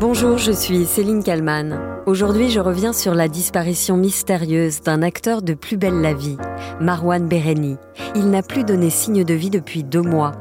[0.00, 1.78] Bonjour, je suis Céline Kalman.
[2.06, 6.38] Aujourd'hui, je reviens sur la disparition mystérieuse d'un acteur de Plus belle la vie,
[6.80, 7.76] Marwan Bereni.
[8.14, 10.32] Il n'a plus donné signe de vie depuis deux mois.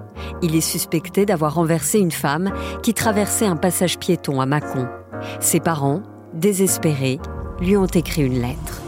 [0.41, 2.53] Il est suspecté d'avoir renversé une femme
[2.83, 4.87] qui traversait un passage piéton à Mâcon.
[5.41, 6.03] Ses parents,
[6.33, 7.19] désespérés,
[7.59, 8.81] lui ont écrit une lettre.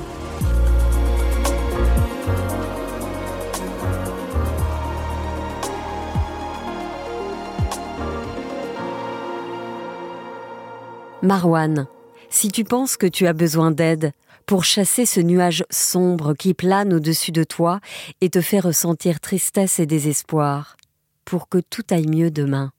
[11.24, 11.86] Marwan,
[12.32, 14.12] si tu penses que tu as besoin d'aide
[14.48, 17.80] pour chasser ce nuage sombre qui plane au-dessus de toi
[18.22, 20.78] et te fait ressentir tristesse et désespoir,
[21.24, 22.72] pour que tout aille mieux demain.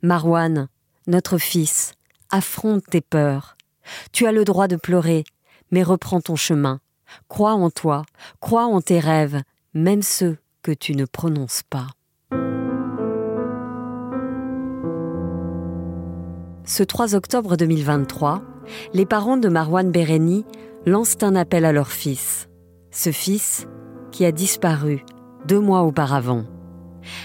[0.00, 0.68] Marwan,
[1.06, 1.92] notre fils,
[2.30, 3.58] affronte tes peurs.
[4.12, 5.24] Tu as le droit de pleurer,
[5.70, 6.80] mais reprends ton chemin.
[7.28, 8.06] Crois en toi,
[8.40, 9.42] crois en tes rêves,
[9.74, 11.88] même ceux que tu ne prononces pas.
[16.66, 18.40] Ce 3 octobre 2023,
[18.94, 20.46] les parents de Marwan Bereni
[20.86, 22.48] lancent un appel à leur fils.
[22.90, 23.68] Ce fils
[24.10, 25.04] qui a disparu
[25.46, 26.44] deux mois auparavant.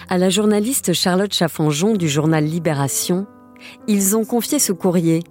[0.09, 3.27] À la journaliste Charlotte Chaffanjon du journal Libération,
[3.87, 5.23] ils ont confié ce courrier,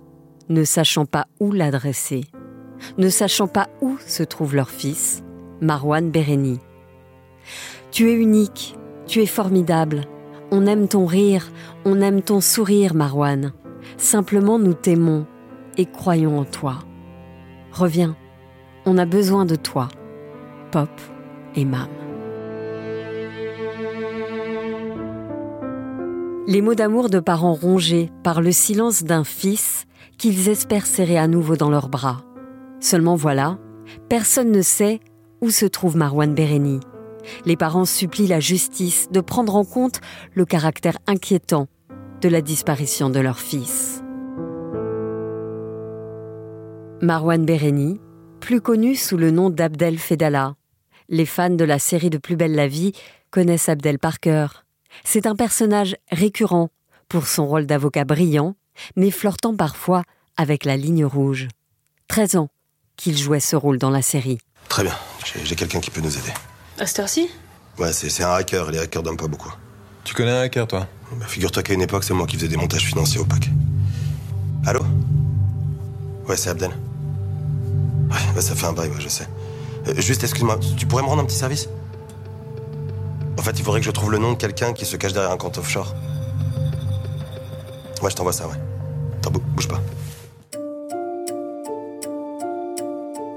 [0.49, 2.23] ne sachant pas où l'adresser,
[2.97, 5.23] ne sachant pas où se trouve leur fils,
[5.61, 6.61] Marwan Bereni.
[7.91, 8.75] Tu es unique,
[9.07, 10.07] tu es formidable,
[10.51, 11.53] on aime ton rire,
[11.85, 13.53] on aime ton sourire, Marwan.
[13.99, 15.27] Simplement nous t'aimons
[15.77, 16.79] et croyons en toi.
[17.73, 18.17] Reviens,
[18.87, 19.89] on a besoin de toi.
[20.71, 20.89] Pop
[21.57, 21.89] et Mam.
[26.47, 29.85] Les mots d'amour de parents rongés par le silence d'un fils
[30.17, 32.23] qu'ils espèrent serrer à nouveau dans leurs bras.
[32.81, 33.59] Seulement voilà,
[34.09, 35.01] personne ne sait
[35.41, 36.79] où se trouve Marwan Bereni.
[37.45, 40.01] Les parents supplient la justice de prendre en compte
[40.35, 41.67] le caractère inquiétant
[42.21, 44.03] de la disparition de leur fils.
[47.01, 48.01] Marwan Bereni,
[48.41, 50.55] plus connu sous le nom d'Abdel Fedala.
[51.09, 52.93] Les fans de la série de Plus belle la vie
[53.31, 54.65] connaissent Abdel par cœur.
[55.05, 56.71] C'est un personnage récurrent
[57.09, 58.57] pour son rôle d'avocat brillant,
[58.97, 60.03] mais flirtant parfois
[60.37, 61.49] avec la ligne rouge.
[62.09, 62.49] 13 ans
[62.97, 64.39] qu'il jouait ce rôle dans la série.
[64.69, 64.95] Très bien,
[65.45, 66.33] j'ai quelqu'un qui peut nous aider.
[66.79, 67.31] À cette heure-ci?
[67.79, 69.53] Ouais, c'est un hacker, les hackers donnent pas beaucoup.
[70.09, 72.57] Tu connais un hacker, toi bah, Figure-toi qu'à une époque, c'est moi qui faisais des
[72.57, 73.51] montages financiers opaques.
[74.65, 74.81] Allô
[76.27, 76.71] Ouais, c'est Abdel.
[76.71, 79.29] Ouais, bah, ça fait un bail, ouais, je sais.
[79.87, 81.69] Euh, juste, excuse-moi, tu pourrais me rendre un petit service?
[83.39, 85.31] En fait, il faudrait que je trouve le nom de quelqu'un qui se cache derrière
[85.31, 85.95] un compte offshore.
[88.01, 88.57] Ouais, je t'envoie ça, ouais.
[89.19, 89.83] Attends, bouge pas.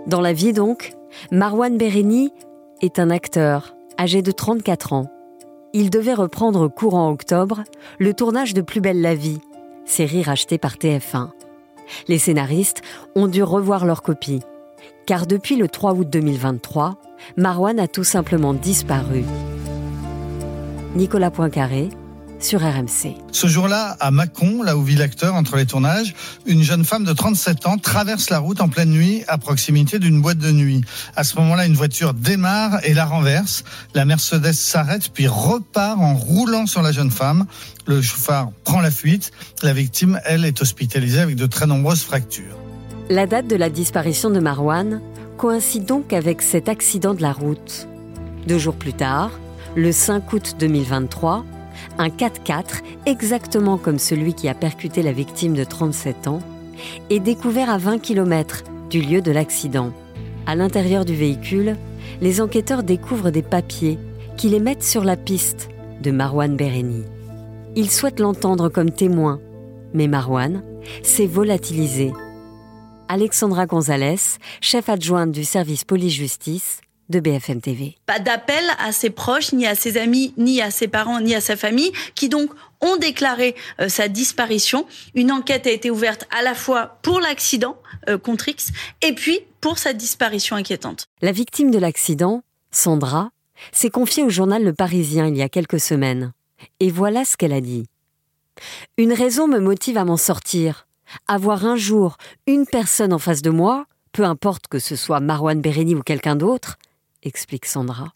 [0.08, 0.94] Dans la vie, donc,
[1.32, 2.32] Marwan Bereni
[2.82, 5.12] est un acteur âgé de 34 ans
[5.74, 7.64] il devait reprendre courant octobre
[8.00, 9.40] le tournage de Plus belle la vie,
[9.86, 11.30] série rachetée par TF1.
[12.08, 12.82] Les scénaristes
[13.16, 14.42] ont dû revoir leur copie,
[15.06, 16.98] car depuis le 3 août 2023,
[17.38, 19.24] Marwan a tout simplement disparu.
[20.96, 21.90] Nicolas Poincaré,
[22.44, 23.16] sur RMC.
[23.32, 26.14] Ce jour-là, à Mâcon, là où vit l'acteur entre les tournages,
[26.46, 30.22] une jeune femme de 37 ans traverse la route en pleine nuit à proximité d'une
[30.22, 30.82] boîte de nuit.
[31.16, 33.64] À ce moment-là, une voiture démarre et la renverse.
[33.94, 37.46] La Mercedes s'arrête puis repart en roulant sur la jeune femme.
[37.86, 39.32] Le chauffeur prend la fuite.
[39.64, 42.58] La victime, elle, est hospitalisée avec de très nombreuses fractures.
[43.10, 45.02] La date de la disparition de Marwan
[45.38, 47.88] coïncide donc avec cet accident de la route.
[48.48, 49.32] Deux jours plus tard,
[49.76, 51.46] le 5 août 2023,
[51.98, 56.40] un 4x4, exactement comme celui qui a percuté la victime de 37 ans,
[57.10, 59.92] est découvert à 20 km du lieu de l'accident.
[60.46, 61.78] À l'intérieur du véhicule,
[62.22, 63.98] les enquêteurs découvrent des papiers
[64.38, 65.70] qui les mettent sur la piste
[66.02, 67.04] de Marwan Bereni.
[67.76, 69.40] Ils souhaitent l'entendre comme témoin,
[69.94, 70.64] mais Marwan
[71.04, 72.12] s'est volatilisé.
[73.08, 77.96] Alexandra Gonzalez, chef adjointe du service police-justice, de BFM TV.
[78.06, 81.42] Pas d'appel à ses proches, ni à ses amis, ni à ses parents, ni à
[81.42, 82.50] sa famille, qui donc
[82.82, 84.88] ont déclaré euh, sa disparition.
[85.14, 87.78] Une enquête a été ouverte à la fois pour l'accident
[88.10, 88.72] euh, contre X
[89.02, 91.06] et puis pour sa disparition inquiétante.
[91.22, 92.42] La victime de l'accident,
[92.72, 93.30] Sandra,
[93.72, 96.34] s'est confiée au journal Le Parisien il y a quelques semaines.
[96.80, 97.86] Et voilà ce qu'elle a dit.
[98.98, 100.88] Une raison me motive à m'en sortir.
[101.28, 102.18] Avoir un jour
[102.48, 106.36] une personne en face de moi, peu importe que ce soit Marwan Bereni ou quelqu'un
[106.36, 106.78] d'autre,
[107.24, 108.14] explique Sandra.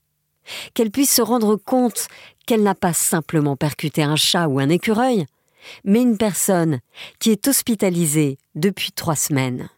[0.74, 2.07] Qu'elle puisse se rendre compte
[2.46, 5.25] qu'elle n'a pas simplement percuté un chat ou un écureuil,
[5.84, 6.80] mais une personne
[7.19, 9.69] qui est hospitalisée depuis trois semaines.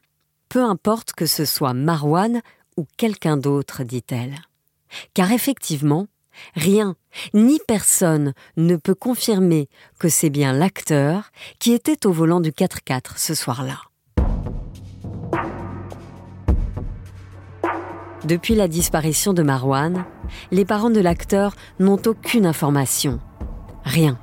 [0.49, 2.41] Peu importe que ce soit Marwan
[2.75, 4.35] ou quelqu'un d'autre, dit-elle.
[5.13, 6.07] Car effectivement,
[6.55, 6.95] rien,
[7.33, 9.67] ni personne ne peut confirmer
[9.99, 13.86] que c'est bien l'acteur qui était au volant du 4x4 ce soir-là.
[18.27, 20.03] Depuis la disparition de Marwan,
[20.51, 23.21] les parents de l'acteur n'ont aucune information.
[23.85, 24.19] Rien.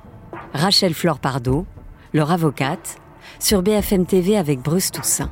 [0.53, 1.65] Rachel Flore Pardo,
[2.13, 2.97] leur avocate,
[3.41, 5.31] sur BFM TV avec Bruce Toussaint.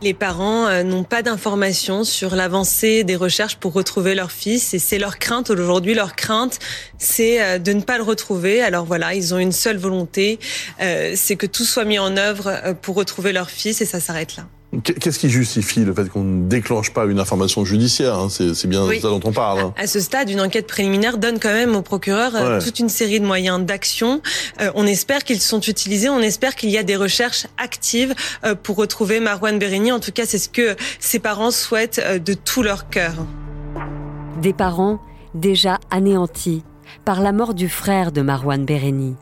[0.00, 4.78] Les parents euh, n'ont pas d'informations sur l'avancée des recherches pour retrouver leur fils et
[4.78, 5.92] c'est leur crainte aujourd'hui.
[5.92, 6.60] Leur crainte,
[6.96, 8.62] c'est euh, de ne pas le retrouver.
[8.62, 10.38] Alors voilà, ils ont une seule volonté,
[10.80, 14.36] euh, c'est que tout soit mis en œuvre pour retrouver leur fils et ça s'arrête
[14.36, 14.46] là.
[14.82, 18.28] Qu'est-ce qui justifie le fait qu'on ne déclenche pas une information judiciaire hein?
[18.30, 19.60] C'est bien ça dont on parle.
[19.60, 19.74] Hein.
[19.76, 23.20] À ce stade, une enquête préliminaire donne quand même au procureur euh, toute une série
[23.20, 24.20] de moyens d'action.
[24.60, 26.08] Euh, on espère qu'ils sont utilisés.
[26.08, 29.92] On espère qu'il y a des recherches actives euh, pour retrouver Marwan Béréni.
[29.92, 33.14] En tout cas, c'est ce que ses parents souhaitent de tout leur cœur.
[34.40, 35.00] Des parents
[35.34, 36.62] déjà anéantis
[37.04, 39.16] par la mort du frère de Marwan Béréni.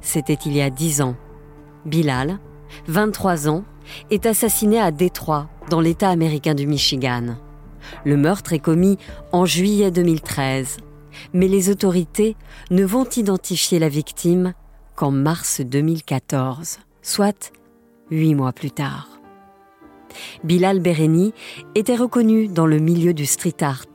[0.00, 1.16] C'était il y a dix ans.
[1.84, 2.38] Bilal,
[2.88, 3.64] 23 ans,
[4.10, 7.36] est assassiné à Détroit, dans l'État américain du Michigan.
[8.04, 8.98] Le meurtre est commis
[9.32, 10.78] en juillet 2013,
[11.32, 12.36] mais les autorités
[12.70, 14.54] ne vont identifier la victime
[14.94, 17.52] qu'en mars 2014, soit
[18.10, 19.08] huit mois plus tard.
[20.44, 21.32] Bilal Bereni
[21.74, 23.86] était reconnu dans le milieu du street art.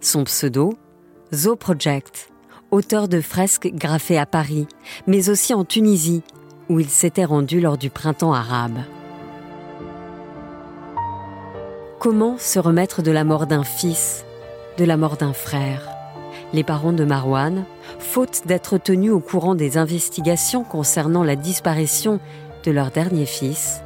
[0.00, 0.74] Son pseudo,
[1.32, 2.30] Zo Project,
[2.70, 4.66] auteur de fresques graffées à Paris,
[5.06, 6.22] mais aussi en Tunisie,
[6.68, 8.78] où il s'était rendu lors du printemps arabe.
[12.00, 14.24] Comment se remettre de la mort d'un fils,
[14.78, 15.86] de la mort d'un frère?
[16.54, 17.66] Les parents de Marwan,
[17.98, 22.18] faute d'être tenus au courant des investigations concernant la disparition
[22.64, 23.82] de leur dernier fils,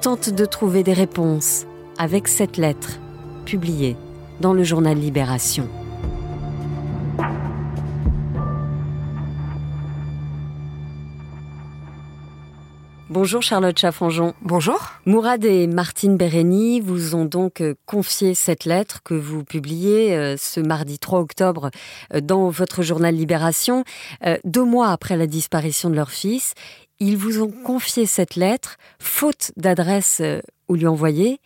[0.00, 1.64] tentent de trouver des réponses
[1.96, 2.98] avec cette lettre
[3.44, 3.96] publiée
[4.40, 5.68] dans le journal Libération.
[13.24, 14.34] Bonjour Charlotte Chaffanjon.
[14.42, 14.92] Bonjour.
[15.06, 20.36] Mourad et Martine Bérény vous ont donc euh, confié cette lettre que vous publiez euh,
[20.36, 21.70] ce mardi 3 octobre
[22.12, 23.82] euh, dans votre journal Libération.
[24.44, 26.52] Deux mois après la disparition de leur fils,
[27.00, 30.20] ils vous ont confié cette lettre, faute d'adresse
[30.68, 31.40] où lui envoyer.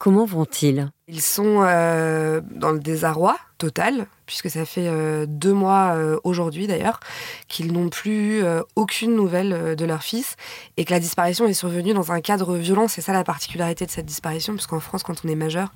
[0.00, 0.90] Comment vont-ils?
[1.06, 7.00] Ils sont dans le désarroi total puisque ça fait euh, deux mois euh, aujourd'hui d'ailleurs,
[7.48, 10.36] qu'ils n'ont plus euh, aucune nouvelle de leur fils
[10.76, 12.86] et que la disparition est survenue dans un cadre violent.
[12.86, 15.72] C'est ça la particularité de cette disparition, puisqu'en France, quand on est majeur,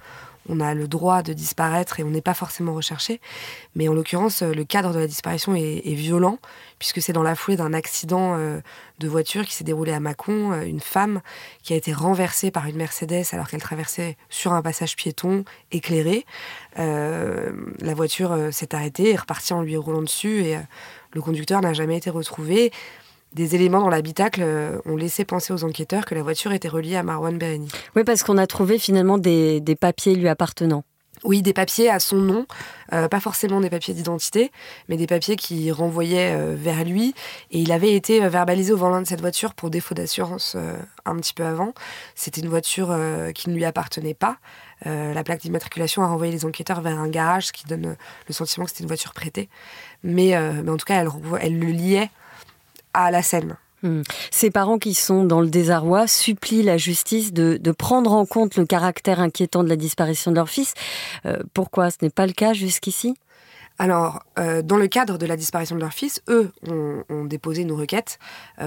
[0.49, 3.21] on a le droit de disparaître et on n'est pas forcément recherché.
[3.75, 6.39] Mais en l'occurrence, le cadre de la disparition est, violent,
[6.79, 10.81] puisque c'est dans la foulée d'un accident de voiture qui s'est déroulé à Mâcon, une
[10.81, 11.21] femme
[11.63, 16.27] qui a été renversée par une Mercedes alors qu'elle traversait sur un passage piéton éclairé.
[16.77, 20.61] la voiture s'est arrêté, est reparti en lui roulant dessus et euh,
[21.13, 22.73] le conducteur n'a jamais été retrouvé.
[23.35, 26.97] Des éléments dans l'habitacle euh, ont laissé penser aux enquêteurs que la voiture était reliée
[26.97, 27.69] à Marwan Bereni.
[27.97, 30.85] Oui, parce qu'on a trouvé finalement des, papiers lui appartenant.
[31.25, 32.47] Oui, des papiers à son nom,
[32.93, 34.53] euh, pas forcément des papiers d'identité,
[34.89, 37.15] mais des papiers qui renvoyaient vers lui.
[37.51, 40.55] Et il avait été verbalisé au volant de cette voiture pour défaut d'assurance
[41.07, 41.73] un petit peu avant.
[42.15, 42.95] C'était une voiture
[43.35, 44.37] qui ne lui appartenait pas.
[44.87, 47.97] Euh, la plaque d'immatriculation a renvoyé les enquêteurs vers un garage, ce qui donne
[48.29, 49.49] le sentiment que c'était une voiture prêtée.
[50.03, 51.09] Mais, euh, mais en tout cas, elle,
[51.41, 52.11] elle, le liait
[52.95, 53.57] à la scène.
[53.83, 54.03] Hmm.
[54.31, 58.65] Ces parents qui sont dans le désarroi supplient la justice de, prendre en compte le
[58.65, 60.73] caractère inquiétant de la disparition de leur fils.
[61.27, 63.15] Euh, pourquoi ce n'est pas le cas jusqu'ici?
[63.77, 68.21] Alors, dans le cadre de la disparition de leur fils, eux ont, déposé une requête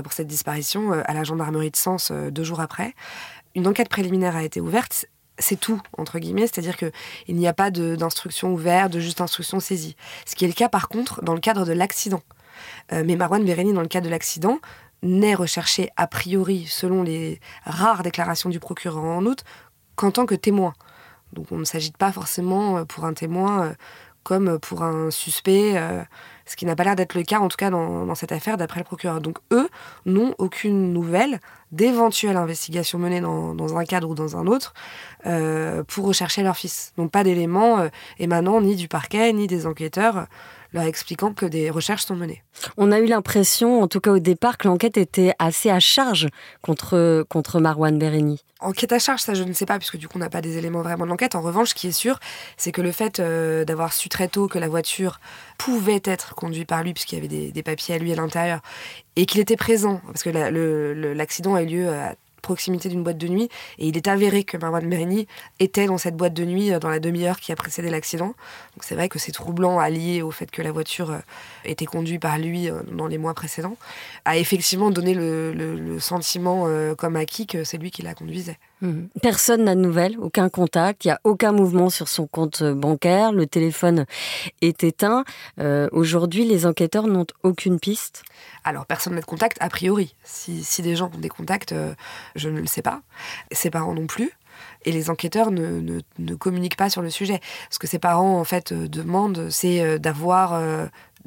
[0.04, 2.94] pour cette disparition à la gendarmerie de Sens deux jours après.
[3.56, 5.06] Une enquête préliminaire a été ouverte
[5.40, 9.96] c'est tout, entre guillemets, c'est-à-dire qu'il n'y a pas d'instruction ouverte, de juste instruction saisie.
[10.26, 12.22] Ce qui est le cas, par contre, dans le cadre de l'accident.
[12.92, 14.60] Euh, mais Marwan Béréni, dans le cadre de l'accident,
[15.04, 19.44] n'est recherché a priori, selon les rares déclarations du procureur en août,
[19.96, 20.74] qu'en tant que témoin.
[21.34, 23.74] Donc on ne s'agit pas forcément euh, pour un témoin euh,
[24.24, 25.82] comme pour un suspect,
[26.48, 28.80] ce qui n'a pas l'air d'être le cas, en tout cas dans, cette affaire, d'après
[28.80, 29.22] le procureur.
[29.22, 29.70] Donc eux
[30.06, 31.40] n'ont aucune nouvelle
[31.72, 34.74] d'éventuelles investigations menées dans, un cadre ou dans un autre,
[35.26, 36.94] euh, pour rechercher leur fils.
[36.98, 37.90] Donc pas d'éléments euh,
[38.20, 40.28] émanant ni du parquet ni des enquêteurs
[40.74, 42.44] leur expliquant que des recherches sont menées.
[42.78, 46.28] On a eu l'impression, en tout cas au départ, que l'enquête était assez à charge
[46.62, 48.44] contre, contre Marwan Béréni.
[48.60, 50.58] Enquête à charge, ça je ne sais pas, puisque du coup on n'a pas des
[50.58, 51.36] éléments vraiment de l'enquête.
[51.36, 52.20] En revanche, ce qui est sûr,
[52.58, 55.20] c'est que le fait euh, d'avoir su très tôt que la voiture
[55.58, 58.62] pouvait être conduite par lui, puisqu'il y avait des, papiers à lui à l'intérieur,
[59.16, 62.16] et qu'il était présent, parce que l'accident a eu lieu à
[62.48, 63.50] proximité d'une boîte de nuit.
[63.78, 65.28] Et il est avéré que Marwan Berini
[65.60, 68.34] était dans cette boîte de nuit dans la demi-heure qui a précédé l'accident.
[68.74, 71.10] Donc c'est vrai que c'est troublant allié au fait que la voiture
[71.66, 73.78] était conduite par lui dans les mois précédents,
[74.26, 78.58] a effectivement donné le, le sentiment comme acquis que c'est lui qui la conduisait.
[78.82, 79.10] Mhm.
[79.22, 83.32] Personne n'a de nouvelles, aucun contact, il n'y a aucun mouvement sur son compte bancaire,
[83.32, 84.06] le téléphone
[84.62, 85.24] est éteint.
[85.60, 88.24] Euh, aujourd'hui, les enquêteurs n'ont aucune piste
[88.64, 90.16] Alors, personne n'a de contact, a priori.
[90.24, 91.94] Si, des gens ont des contacts, euh,
[92.36, 93.02] je ne le sais pas.
[93.52, 94.32] Ses parents non plus.
[94.86, 96.02] Et les enquêteurs ne,
[96.36, 97.40] communiquent pas sur le sujet.
[97.70, 100.62] Ce que ses parents, en fait, euh, demandent, c'est d'avoir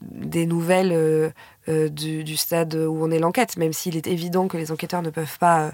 [0.01, 1.33] des nouvelles
[1.67, 5.39] du, stade où on est l'enquête, même s'il est évident que les enquêteurs ne peuvent
[5.39, 5.73] pas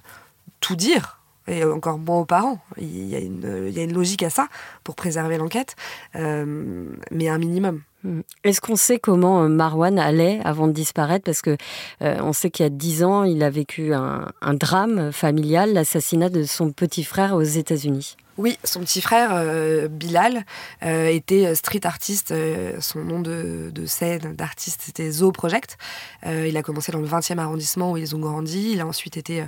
[0.60, 1.15] tout dire
[1.48, 2.58] et encore moins aux parents.
[2.78, 4.48] Il y, a une, logique à ça
[4.84, 5.76] pour préserver l'enquête,
[6.16, 7.82] euh, mais un minimum.
[8.04, 8.20] Hmm.
[8.44, 11.24] Est-ce qu'on sait comment euh, Marwan allait avant de disparaître?
[11.24, 11.56] Parce que
[12.02, 16.28] euh, on sait qu'il y a dix ans, il a vécu un drame familial, l'assassinat
[16.28, 18.16] de son petit frère aux États-Unis.
[18.38, 20.44] Oui, son petit frère euh, Bilal
[20.82, 22.32] euh, était street artiste.
[22.32, 25.78] Euh, son nom de, scène d'artiste c'était Zo Project.
[26.24, 28.72] il a commencé dans le 20e arrondissement où ils ont grandi.
[28.72, 29.44] Il a ensuite été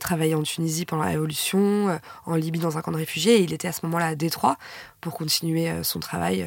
[0.00, 3.40] travaillé en Tunisie pendant la Révolution, en Libye dans un camp de réfugiés.
[3.40, 4.56] Il était à ce moment-là à Détroit
[5.00, 6.46] pour continuer son travail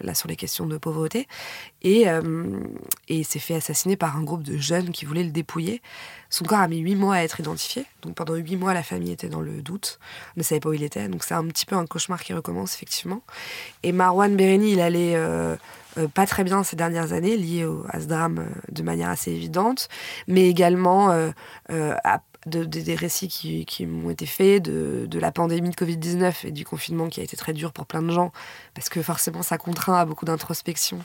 [0.00, 1.28] là sur les questions de pauvreté.
[1.82, 5.82] Et, et il s'est fait assassiner par un groupe de jeunes qui voulaient le dépouiller.
[6.32, 7.84] Son corps a mis huit mois à être identifié.
[8.00, 9.98] Donc pendant huit mois, la famille était dans le doute,
[10.38, 11.06] ne savait pas où il était.
[11.06, 13.20] Donc c'est un petit peu un cauchemar qui recommence, effectivement.
[13.82, 15.56] Et Marwan Bereni, il allait euh,
[15.98, 19.30] euh, pas très bien ces dernières années, lié à ce drame euh, de manière assez
[19.30, 19.90] évidente,
[20.26, 21.10] mais également
[21.68, 26.48] à de, des récits qui, qui m'ont été faits, de, de, la pandémie de Covid-19
[26.48, 28.32] et du confinement qui a été très dur pour plein de gens,
[28.74, 31.00] parce que forcément ça contraint à beaucoup d'introspection,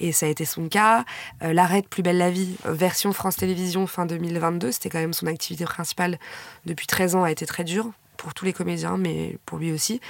[0.00, 1.04] et ça a été son cas.
[1.42, 5.00] Euh, L'arrêt de Plus belle la vie, euh, version France Télévisions fin 2022, c'était quand
[5.00, 6.18] même son activité principale
[6.66, 10.00] depuis 13 ans, a été très dur pour tous les comédiens, mais pour lui aussi.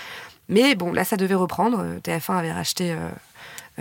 [0.48, 2.92] Mais bon, là ça devait reprendre, TF1 avait racheté...
[2.92, 3.10] Euh, euh,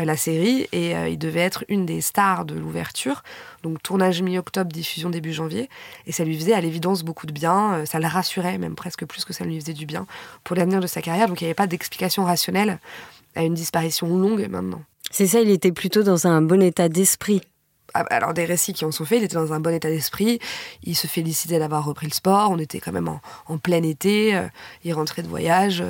[0.04, 3.24] la série et euh, il devait être une des stars de l'ouverture.
[3.64, 5.70] Donc tournage mi-octobre, diffusion début janvier.
[6.06, 7.76] Et ça lui faisait à l'évidence beaucoup de bien.
[7.76, 10.06] Euh, ça le rassurait même presque plus que ça lui faisait du bien
[10.44, 11.28] pour l'avenir de sa carrière.
[11.28, 12.80] Donc il n'y avait pas d'explication rationnelle
[13.36, 14.82] à une disparition longue maintenant.
[15.12, 17.42] C'est ça, il était plutôt dans un bon état d'esprit
[17.94, 20.40] ah, alors des récits qui en sont faits, il était dans un bon état d'esprit,
[20.84, 24.38] il se félicitait d'avoir repris le sport, on était quand même en, plein été,
[24.84, 25.82] il rentrait de voyage,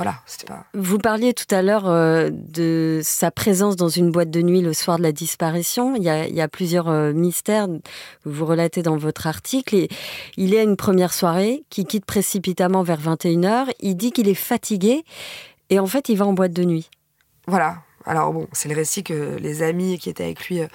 [0.00, 0.14] voilà,
[0.46, 0.64] pas.
[0.72, 4.72] Vous parliez tout à l'heure euh, de sa présence dans une boîte de nuit le
[4.72, 5.94] soir de la disparition.
[5.94, 6.08] Il y
[6.40, 9.74] a, plusieurs euh, mystères que vous relatez dans votre article.
[9.74, 9.88] Et
[10.38, 13.66] il est à une première soirée qui quitte précipitamment vers 21h.
[13.80, 15.04] Il dit qu'il est fatigué
[15.68, 16.88] et en fait, il va en boîte de nuit.
[17.46, 17.82] Voilà.
[18.06, 20.66] Alors bon, c'est le récit que les amis qui étaient avec lui euh,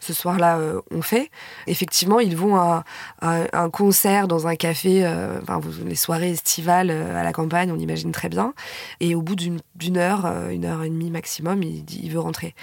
[0.00, 1.30] ce soir-là euh, ont fait.
[1.66, 2.84] Effectivement, ils vont à,
[3.22, 5.40] un concert dans un café, euh,
[5.86, 8.52] les soirées estivales à la campagne, on imagine très bien.
[9.00, 12.54] Et au bout d'une heure, une heure et demie maximum, il, veut rentrer.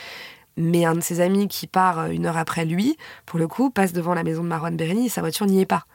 [0.56, 3.94] Mais un de ses amis qui part une heure après lui, pour le coup, passe
[3.94, 5.86] devant la maison de Marwan Bereni et sa voiture n'y est pas.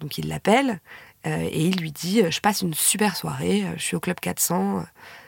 [0.00, 0.80] Donc il l'appelle
[1.24, 4.84] et il lui dit Je passe une super soirée, je suis au Club 400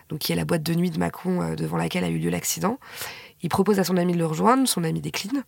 [0.09, 2.31] donc qui est la boîte de nuit de Macron euh, devant laquelle a eu lieu
[2.31, 2.79] l'accident.
[3.43, 5.45] Il propose à son ami de le rejoindre, son ami décline.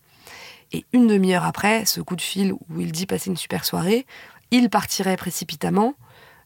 [0.72, 4.06] Et une demi-heure après, ce coup de fil où il dit passer une super soirée,
[4.50, 5.94] il partirait précipitamment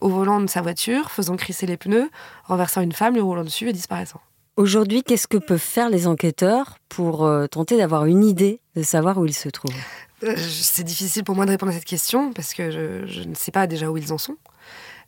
[0.01, 2.11] au volant de sa voiture, faisant crisser les pneus,
[2.45, 4.21] renversant une femme, lui roulant dessus et disparaissant.
[4.57, 9.19] Aujourd'hui, qu'est-ce que peuvent faire les enquêteurs pour euh, tenter d'avoir une idée de savoir
[9.19, 9.75] où ils se trouvent?
[10.23, 13.51] Euh, C'est difficile pour moi de répondre à cette question parce que je, ne sais
[13.53, 14.37] pas déjà où ils en sont.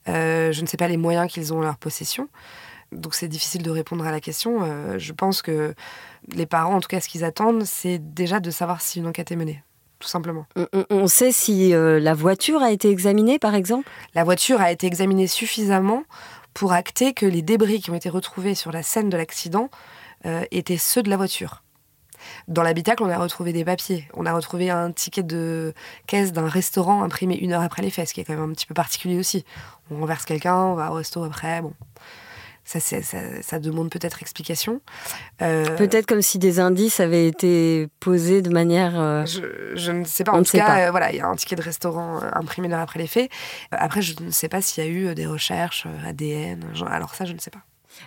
[0.07, 2.29] je ne sais pas les moyens qu'ils ont en leur possession.
[2.93, 4.61] Donc c'est difficile de répondre à la question.
[4.63, 5.75] Euh, je pense que
[6.33, 9.33] les parents, en tout cas, ce qu'ils attendent, c'est déjà de savoir si une enquête
[9.33, 9.63] est menée.
[9.99, 10.47] Tout simplement.
[10.91, 13.89] On, sait si euh, la voiture a été examinée, par exemple?
[14.17, 16.03] La voiture a été examinée suffisamment
[16.55, 19.71] pour acter que les débris qui ont été retrouvés sur la scène de l'accident
[20.27, 21.63] euh, étaient ceux de la voiture.
[22.49, 24.09] Dans l'habitacle, on a retrouvé des papiers.
[24.15, 25.73] On a retrouvé un ticket de
[26.07, 28.53] caisse d'un restaurant imprimé une heure après les faits, ce qui est quand même un
[28.53, 29.45] petit peu particulier aussi.
[29.91, 31.75] On renverse quelqu'un, on va au resto après, bon.
[32.64, 34.81] Ça, ça, demande peut-être explication.
[35.42, 38.99] Euh, peut-être comme si des indices avaient été posés de manière.
[38.99, 40.33] Euh, je, ne sais pas.
[40.33, 43.00] en tout cas, euh, voilà, il y a un ticket de restaurant imprimé l'heure après
[43.00, 43.31] les faits.
[43.73, 46.64] après, je ne sais pas s'il y a eu des recherches ADN.
[46.88, 47.61] Alors ça, je ne sais pas.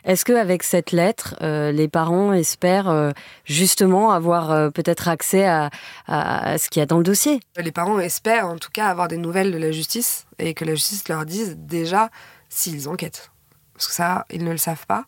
[0.03, 5.69] Est-ce qu'avec cette lettre, les parents espèrent justement avoir peut-être accès à,
[6.07, 7.39] à, ce qu'il y a dans le dossier?
[7.57, 10.73] Les parents espèrent en tout cas avoir des nouvelles de la justice et que la
[10.73, 12.09] justice leur dise déjà
[12.49, 13.29] s'ils enquêtent
[13.75, 15.05] parce que ça, ils ne le savent pas.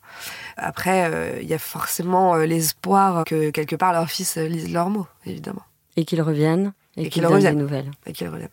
[0.58, 4.90] Après, euh, il y a forcément euh, l'espoir que quelque part leur fils lise leurs
[4.90, 5.64] mots, évidemment.
[5.96, 7.92] Et qu'ils reviennent, et, qu'ils reviennent des nouvelles.
[8.06, 8.50] Et qu'ils reviennent.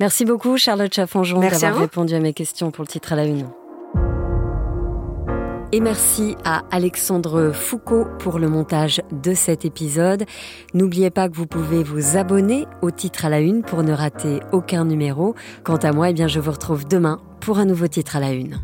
[0.00, 3.48] Merci beaucoup Charlotte Chaffanjon d'avoir répondu à mes questions pour le titre à la une.
[5.74, 10.24] Et merci à Alexandre Foucault pour le montage de cet épisode.
[10.72, 14.38] N'oubliez pas que vous pouvez vous abonner au titre à la une pour ne rater
[14.52, 15.34] aucun numéro.
[15.64, 18.30] Quant à moi, eh bien, je vous retrouve demain pour un nouveau titre à la
[18.30, 18.60] une.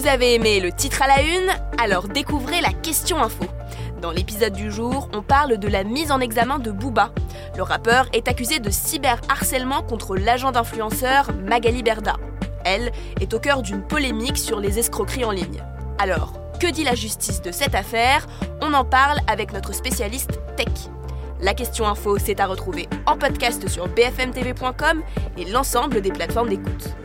[0.00, 3.44] Vous avez aimé le titre à la une Alors découvrez la question info.
[4.00, 7.12] Dans l'épisode du jour, on parle de la mise en examen de Booba.
[7.54, 12.16] Le rappeur est accusé de cyberharcèlement contre l'agent d'influenceur Magali Berda.
[12.64, 15.62] Elle est au cœur d'une polémique sur les escroqueries en ligne.
[15.98, 18.26] Alors, que dit la justice de cette affaire?
[18.62, 20.88] On en parle avec notre spécialiste tech.
[21.42, 25.02] La question info, c'est à retrouver en podcast sur bfmtv.com
[25.36, 26.96] et l'ensemble des plateformes d'écoute.